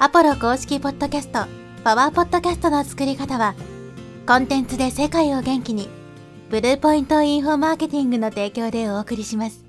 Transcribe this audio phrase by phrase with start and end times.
[0.00, 1.46] アポロ公式ポッドキャスト、
[1.84, 3.54] パワーポッドキャストの作り方は、
[4.26, 5.88] コンテンツで世界を元気に、
[6.50, 9.64] ブルーポイントインフォマーケティングの提供でお送りします。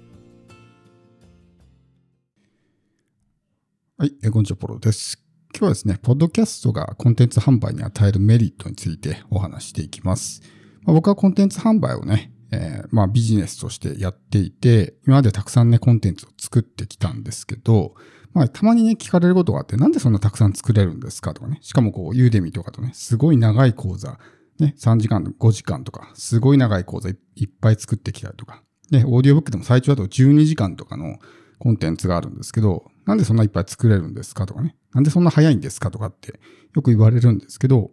[4.00, 5.24] はい、えーこんにちは、ポロです。
[5.54, 10.42] 今日はですね、ポッドキャストがコンテンツ販売に与えるメリットについてお話していきます。
[10.86, 17.94] まあ、僕はコンテンツ販売をね、えーまあビジネスとしてやっていて、今までたくさんね、コンテンツを作ってきたんですけど、
[18.36, 21.58] まあ、たまにね、聞かれることがあって、なんでそんなたくさん作れるんですかとかね。
[21.62, 24.20] しかもこう、ユーデミとかとね、すごい長い講座、
[24.60, 27.16] ね、3時間、5時間とか、すごい長い講座いっ
[27.62, 28.62] ぱい作ってきたりとか。
[28.92, 31.18] ね、オーディオブックでも最長だと12時間とかの
[31.60, 34.76] コンテンツがあるんですけど、なんでそんないっぱい作れるんですかとかね。
[34.94, 36.40] なんでそんな早いんですかとかって
[36.76, 37.92] よく言われるんですけど、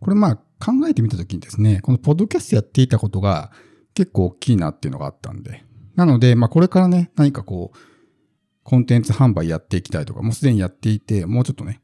[0.00, 3.50] これまあ考えてみたときにですね、このポッドキャストやっていたことが
[3.94, 5.64] 結構大きいなっていうのがあったんで。
[5.96, 7.91] なので、まあこれからね、何かこう、
[8.64, 11.80] コンテンツ販売やっていきたいとか、もうすでにやっていて、もうちょっとね、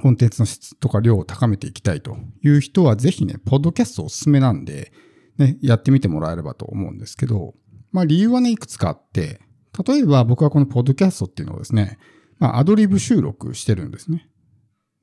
[0.00, 4.92] コンテンツの質とか量を高めていきたいという人は、ぜひね、ポッドキャストおすすめなんで、
[5.38, 7.54] ね、やってみてもらえればと思うんですけど、
[7.90, 9.40] まあ理由はね、いくつかあって、
[9.86, 11.98] 例えば僕はこのポッドキャストっていうのをですね、
[12.38, 14.28] まあアドリブ収録してるんですね。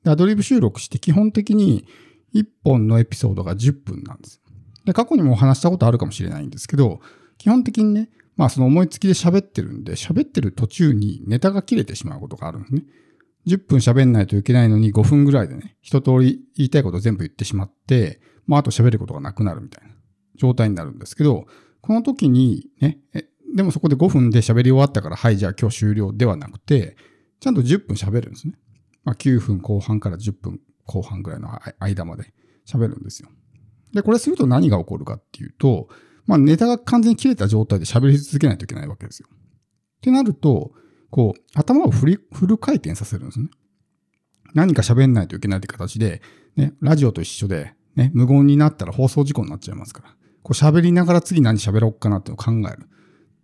[0.04, 1.86] でアドリブ収録して基本的に
[2.34, 4.40] 1本のエピソードが10分なんです。
[4.84, 7.00] で、過去にもお話したことあるかもしれないんですけど、
[7.38, 12.84] 基本的にね、まあその思いつきで喋ってるんで、喋ってる途中にネタが切れてしまうことがあるんですね。
[13.46, 19.94] 10分喋んないといけないのに5分ぐらいでね、一通り言いたいこと全部言ってしまって、まああと喋ることがなくなるみたいな
[20.34, 21.46] 状態になるんですけど、
[21.80, 22.98] この時にね、
[23.54, 26.96] でもそこで5分で喋り終わったから、はい、じゃあ今日終了ではなくて、
[27.40, 28.54] ちゃんと10分喋るんですね。
[29.04, 31.48] まあ9分後半から10分後半ぐらいの
[31.78, 32.34] 間まで
[32.66, 33.30] 喋るんですよ。
[33.94, 35.88] で、これすると何が起こるかっていうと、
[36.26, 39.28] まあネタが完全に切れた状態で喋り続けないといけないわけですよ。
[39.30, 40.72] ってなると、
[41.10, 43.48] こう、頭をフリフル回転させるんですね。
[44.54, 46.22] 何か喋んないといけないって形で、
[46.56, 50.08] ね、ラジオと一緒で、ね、無言になったら放送事故になっちゃいますから。
[50.42, 52.88] こう喋りながら次何喋ろうかなってのを考える。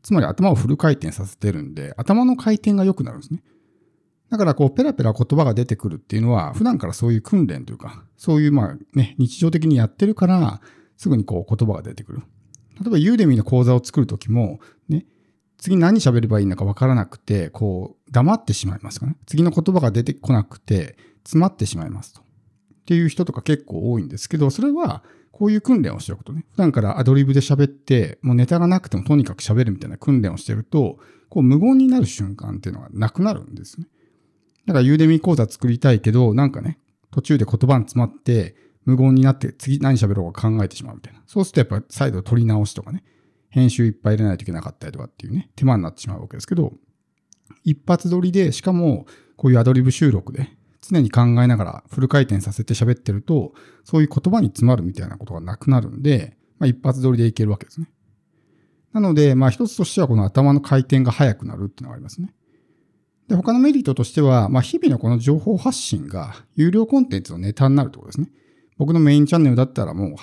[0.02, 3.42] つまり頭をフル回転させてるんで、頭の回転が良くなるんですね。
[4.30, 10.60] だからこうペラペラ言葉が出てくるっていうのは、普段からそういう訓練というか、そういうまあね、日常的にやってるから、
[10.96, 12.22] すぐにこう言葉が出てくる。
[12.80, 15.06] 例えばユーデミーの講座を作るときも、ね、
[15.58, 19.16] 次何喋ればいいのかわからなくて、こう黙ってしまいますかね。
[19.26, 22.20] 次の言葉が出てこなくて、詰まってしまいますと。
[22.20, 22.24] っ
[22.84, 33.86] ていう人とか結構多いんですけど、それはこういう訓練をしておくとね、普段からアドリブで喋って、もうネタがなくてもとにかく喋るみたいな訓練をしてると、こう無言になる瞬間っていうのがなくなるんですね。
[34.66, 36.78] だからユーデミー講座作りたいけど、なんかね、
[37.10, 38.54] 途中で言葉に詰まって、
[38.84, 41.22] 無言になって次何喋ろうか考えてしまうみたいな。
[41.26, 43.04] そうするとやっぱ再度取り直しとかね、
[43.48, 46.72] 編集いっぱい入れないといけなかったりとかっていうね、手間になってしまうわけですけど、
[47.65, 49.06] 一発撮りで、しかも
[49.37, 50.50] こういうアドリブ収録で、
[50.81, 53.53] 常に考えながらフル回転させて喋ってると、
[53.84, 57.88] そういう言葉に詰まるみたいなことがなくなるんで、まあ、一発撮りでいけるわけですね。
[58.93, 62.34] なので、まあ一つとしてはこの頭の回転が速くなるっていうのがありますね。
[63.28, 68.31] で、他のメリットとしては、まあ日々のこの情報発信が有料コンテンツのネタになるってことですね。
[68.82, 70.15] 僕のメインチャンネルだったらもう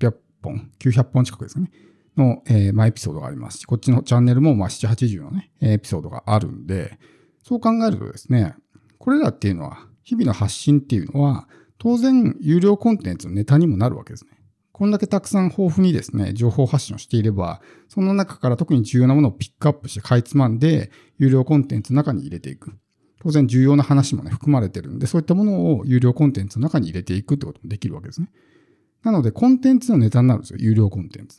[0.00, 1.70] 800本、900本近くですね。
[2.16, 6.98] の、えーまあ、エピソードがありますし、こっちのチャンネルもまあ7、80のね、エピソードがあるんで、
[7.42, 8.54] そう考えるとですね、
[8.96, 11.46] これらっていうのは、日々の発信っていうのは、
[11.76, 14.30] 当然有料コンテンツのネタにもなるわけですね。
[14.72, 22.72] こんだけたくさん豊富にですね、情報発信をしていれば、その中から特に重要なものをピックアップしてかいつまんで、有料コンテンツの中に入れていく。
[23.22, 28.30] 当然重要な話もね、含まれてるんで、そういったものを有料コンテンツの中に入れていくってこともできるわけですね。
[29.02, 31.38] なので、コンテンツのネタになるんですよ、有料コンテンツ。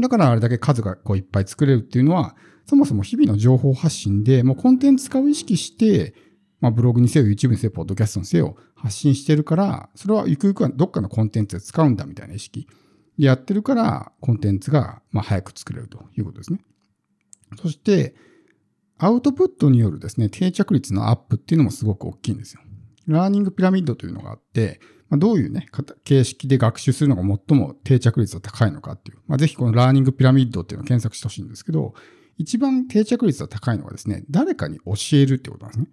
[0.00, 2.36] だからあれだけ数がこういっぱい作れるっていうのは、
[2.66, 6.14] そもそも日々の情報発信で、もうコンテンツ化を意識して、
[6.60, 12.66] まあブログにせよ、YouTube にせよ、ポッドキャストにせよ、発信してるから、それはゆくゆくはどっかのコンテンツで使うんだみたいな意識
[13.18, 16.60] でやってるから、コンテンツがまあ早く作れるということですね。
[17.60, 18.14] そして、
[19.02, 22.60] アウトプットによるですね、定着率のアップっていうのもすごく大きいんですよ。
[23.06, 25.66] ラーニングピラミッドというのがあって、まあ、どういうね、
[26.04, 29.18] 形式で学習するのが最も定着率が高いのかっていう。
[29.26, 31.94] まあ、ぜひこのラーニングピラミッドっていうのを検索してほしいんですけど、
[32.36, 35.90] 一番定着率が高いのはですね、誰かに教えるってことなんですね。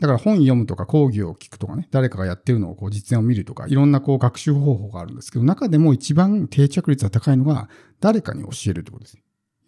[0.00, 7.68] だから本読むとか講義を聞くとかね、誰かがやってるのをこう実演を見るとか、いろんなこう学習方法があるんですけど、中でも一番定着率が高いのが
[8.00, 9.18] 誰かに教えるってことです。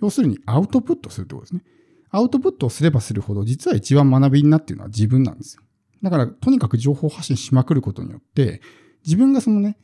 [0.02, 1.62] 要するにアウトプットするってことですね。
[2.10, 5.62] アウトプットをすればするほど、実は一番学びになっているのは自分なんですよ。
[6.02, 8.60] だから、とにかく情報発信しまくることによって、
[9.04, 9.76] 自分がそのね、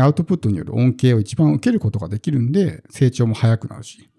[0.00, 4.10] アウトプットによる恩恵を一番受けることができるんで、成長も早くなるし。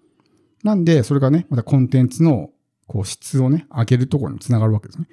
[0.64, 2.50] なんで、それがね、またコンテンツの
[2.86, 5.06] こう質をね、上げるところにつながるわけですね。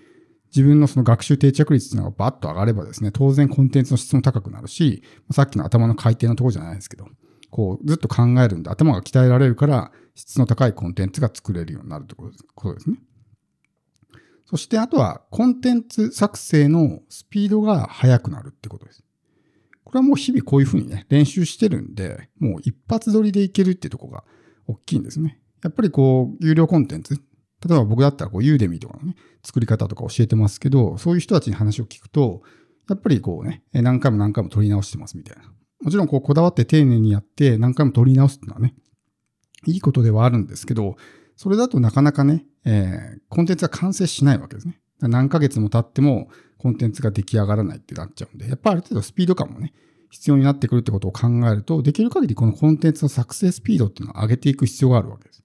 [0.47, 7.07] 自分のその学習定着率っていうのがバッと上がればですね、当然コンテンツの質も高くなるし、さっきの頭の回転のところじゃないですけど、
[7.49, 12.97] こうずっと考えるんで頭が鍛えられるから質の高いコンテンツが作れるようになるということですね。
[14.45, 19.03] そしてあとはコンテンツ作成のスピードが速くなるってことです。
[19.89, 24.23] これはもう日々こういうふうにね、練習してるんで、もう一発撮りでいけるってとこが
[24.67, 25.39] 大きいんですね。
[25.63, 27.21] やっぱりこう、有料コンテンツ、例
[27.65, 32.43] えば僕だったらこう、ユーデミーとかのね、作り方とか教えてますけど、そういう人たちに話を聞くと、
[32.87, 35.43] やっぱりこうね、何回も何回も撮り直してますみたいな。
[35.89, 38.75] もちろんこう、こだわって丁寧にやって何回も撮り直すっていうのはね、
[39.65, 40.97] いいことではあるんですけど、
[41.35, 44.79] それだとなかなかね、えー、コンテンツが完成しないわけですね。
[44.99, 49.73] 何ヶ月も経ってもコンテンツが出来上がらないってなっちゃうんで、やっぱある程度スピード感もね、
[50.11, 55.43] 必要になってくるってことを考えると、できる限りこのコンテンツの作成スピードっていうのを上げていく必要があるわけです。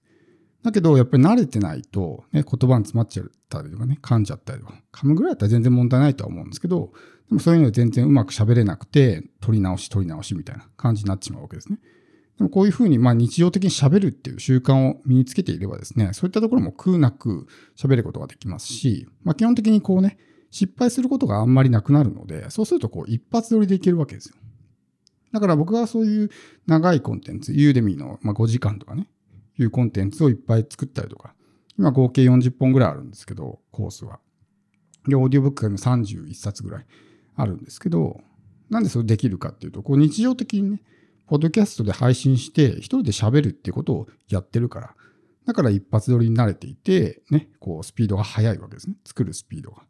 [0.61, 6.91] だけど、やっぱり慣れてないと、ね、言葉に詰まっちゃったりとかね、噛んじゃったりとか、噛むぐらいだったら全然問題ないとは思うんですけど、
[7.29, 11.79] でもそういうので全然うまく喋れなくて、取り直し取り直しみたいな感じになってしまうわけですね。
[12.37, 20.17] でもこういうふうに、まあ日常的に喋るっていう習慣を身につけていればですね、そういったところも空なく喋ることができますし、まあ基本的にこうね、
[20.51, 24.35] 失敗することがあんまりなくなるので、そうするとこう一発撮りでいけるわけですよ。
[25.33, 26.29] だから僕はそういう
[26.67, 29.09] 長いコンテンツ、ユーデミーの5時間とかね、
[29.57, 31.33] いうコンテンツをいっぱい作ったりとか、
[31.77, 34.19] 今合計40本ぐらいあるんですけど、コースは。
[35.07, 36.85] で、オーディオブックが31冊ぐらい
[37.35, 38.21] あるんですけど、
[38.69, 40.81] なんでそれできるかっていうと、こう日常的にね、
[41.27, 44.95] ポッドキャストで配信して一人で喋るっていうことをやってるから、
[45.45, 48.95] だから一発撮りに慣れていて、ね、こうスピードが速いわけですね。
[49.05, 49.83] 作るスピードが。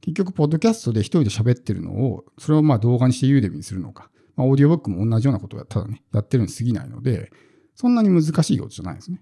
[0.00, 7.30] 結局、ポッドキャストで一人で喋ってるのを、それをまあ動画にしてユーデミにするのか、まあ、オーディオブックも同じようなことをただね、やってるに過ぎないので、
[7.74, 9.20] そんなに難しいことじゃないですね。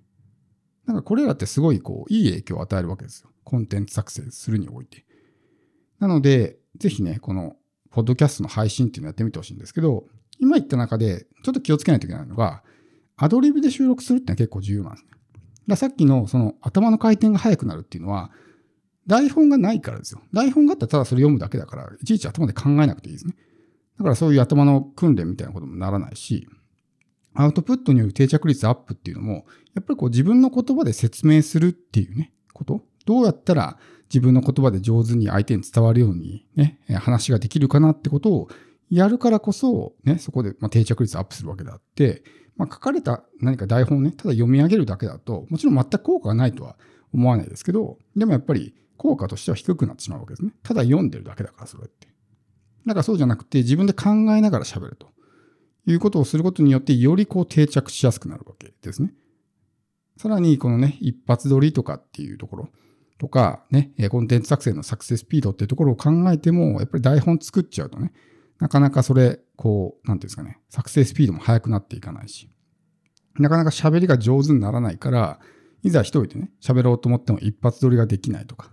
[0.87, 3.31] だからこれらってすごいこう、いい影響を与えるわけですよ。
[3.45, 5.05] コンテンツ作成するにおいて。
[5.99, 7.57] なので、ぜひね、この、
[7.97, 10.05] ポッドキャストの配信っていうのをやってみてほしいんですけど、
[10.39, 12.63] 今言った中で、ちょっと気をつけないといけないのが、
[13.17, 15.11] アドリブで収録するってのは結構重要なんですね。
[15.67, 18.31] ださっきのその頭の回転が速くなるっていうのは、
[19.07, 20.21] 台本がないからですよ。
[20.35, 23.35] 台本があったらただそれ読むだけだから、いちいち頭で考えなくていいですね。
[23.97, 26.47] だからそういう頭の訓練みたいなこともならないし、
[27.33, 32.83] アウトプットによる定着率アップっていうのも、やっぱりこう自分の言葉で説明するっていうね、こと？
[33.07, 33.79] どうやったら
[34.09, 38.49] 自分の言葉で上手に相手に伝わるようにね、話ができるかなってことを
[38.91, 42.23] やるからこそ、ね、そこで定着率アップするわけであって、
[42.57, 46.77] まあ、書かれた何か台本をね、ただ読み上げるだけだと、もちろん全く効果がないとは
[47.13, 50.53] 思わないですけど、でもやっぱり効果としては低くなってしまうわけですね。
[50.63, 52.09] ただ読んでるだけだから、それって。
[52.87, 55.09] だからそうじゃなくて、自分で考えながら喋ると
[55.87, 59.13] いうことをすることによって、よりこう定着しやすくなるわけですね。
[60.17, 62.69] さらに、このね、一発撮りとかっていうところ
[63.19, 68.13] とか、ね、コンテンツ作成の作成スピードっていうところを考えても、やっぱり台本作っちゃうとね、
[68.59, 72.51] なかなかそれ、こう、なんていうんですかね、作成スピードも速くなっていかないし、
[73.39, 75.41] なかなか喋りが上手にならないから、
[75.83, 78.73] いざ一人でね、喋ろうと思っても一発撮りができないとか、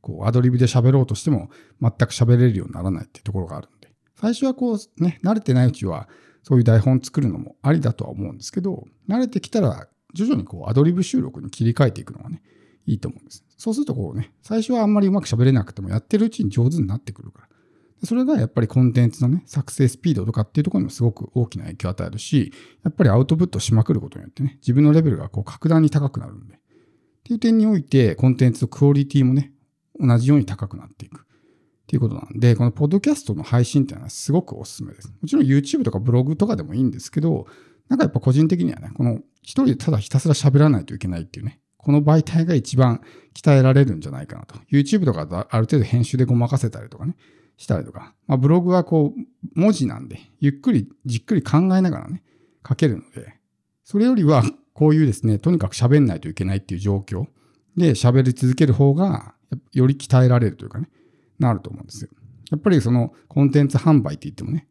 [0.00, 1.50] こう、アドリブで喋ろうとしても
[1.80, 6.08] 全く喋れるようにならないっていうところがあるんで、最初はこう、ね、慣れてないうちは、
[6.42, 12.42] そういう台本作るのもありだとは思うんですけど、慣れてきたら、徐々にこう、アドリブ収録に切り替えていくのがね、
[12.86, 13.44] いいと思うんです。
[13.56, 17.48] そうするとこうね、最初はあんまりうまく喋れなくても、やってるうちに上手になってくるから。
[18.04, 26.54] それがやっぱりコンテンツのね、作成スピードとかっていうところにもすごく大きな影響を与えるし、やっぱりアウトプットしまくることによってね、自分のレベルがこう格段に高くなるんで。
[26.54, 26.58] っ
[27.22, 29.52] ていう点において、コンテンツのクオリティもね、
[30.00, 31.20] 同じように高くなっていく。
[31.20, 31.24] っ
[31.86, 35.08] ていうことなんで、このポッドキャストの配信っていうのはすごくおすすめです。
[35.20, 37.46] もちろん YouTube とかブログとかでもいいんですけど、
[37.88, 43.02] なんかやっぱ個人的にはね、この一人でただひたすら喋らないといけないっていうね、この媒体が一番
[43.34, 44.54] 鍛えられるんじゃないかなと。
[44.70, 47.16] YouTube とかある程度編集でごまかせたりとかね、
[47.56, 48.14] したりとか。
[48.26, 52.22] まあ、ブログはこう、文字なんで、ゆっくり、じっくり考えながらね、
[52.66, 53.38] 書けるので、
[53.84, 54.42] それよりは、
[54.74, 57.26] こういうですね、とにかく喋んないといけないっていう状況
[57.76, 59.34] で喋り続ける方が、
[59.72, 60.88] より鍛えられるというかね、
[61.38, 62.10] なると思うんですよ。
[62.50, 64.68] やっぱりそのコンテンツ販売って言ってもね、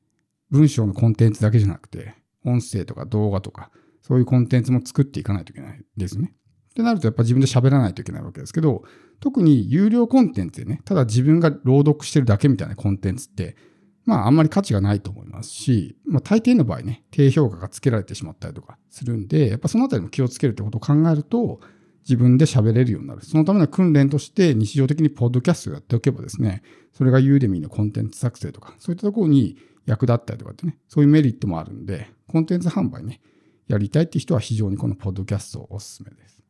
[0.50, 2.16] 文章のコンテンツだけじゃなくて、
[2.46, 3.70] 音声とか動画とか、
[4.02, 6.34] そういうコンテンツも作っていかないといけないですね。
[6.72, 8.84] ってなるとやっぱ自分で喋らないといけないわけですけど、
[9.20, 13.58] 特に有料コンテンツでね、ただ自分が朗読してるだけみたいなコンテンツって、
[14.06, 21.60] まああんまり価値がないと思いますし、まあ大抵の場合ね、低評価がつけられてしまったりとかするんで、やっぱそのあたりも気をつけるってことを考えると、
[22.04, 23.24] 自分で喋れるようになる。
[23.24, 26.64] そのための訓練として日常的にポッドキャストをやっておけばですね、
[26.94, 33.22] それがユーデミーのコンテンツ作成とか、そういったところに役立ったりとかってね、そういうメリットもあるんで、コンテンツ販売ね、
[33.68, 36.41] やりたいって人は非常にこのポッドキャストおすすめです。